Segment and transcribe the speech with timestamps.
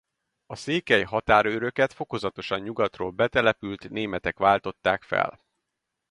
[0.45, 5.39] A székely határőröket fokozatosan nyugatról betelepült németek váltották fel.